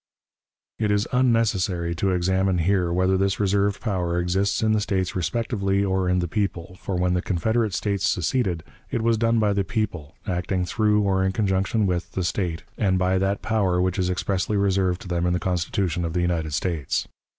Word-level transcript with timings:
It 0.79 0.89
is 0.89 1.07
unnecessary 1.11 1.93
to 1.97 2.09
examine 2.09 2.57
here 2.57 2.91
whether 2.91 3.17
this 3.17 3.39
reserved 3.39 3.79
power 3.81 4.17
exists 4.17 4.63
in 4.63 4.71
the 4.71 4.81
States 4.81 5.15
respectively 5.15 5.85
or 5.85 6.09
in 6.09 6.17
the 6.17 6.27
people; 6.27 6.75
for, 6.79 6.95
when 6.95 7.13
the 7.13 7.21
Confederate 7.21 7.71
States 7.71 8.09
seceded, 8.09 8.63
it 8.89 9.03
was 9.03 9.15
done 9.19 9.37
by 9.37 9.53
the 9.53 9.63
people, 9.63 10.15
acting 10.25 10.65
through, 10.65 11.01
or 11.01 11.23
in 11.23 11.33
conjunction 11.33 11.85
with, 11.85 12.13
the 12.13 12.23
State, 12.23 12.63
and 12.79 12.97
by 12.97 13.19
that 13.19 13.43
power 13.43 13.79
which 13.79 13.99
is 13.99 14.09
expressly 14.09 14.57
reserved 14.57 15.01
to 15.03 15.07
them 15.07 15.27
in 15.27 15.33
the 15.33 15.39
Constitution 15.39 16.03
of 16.03 16.13
the 16.13 16.21
United 16.21 16.55
States. 16.55 17.07